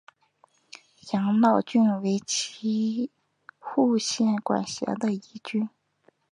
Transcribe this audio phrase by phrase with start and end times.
[1.13, 3.11] 养老郡为岐
[3.59, 5.69] 阜县管辖的一郡。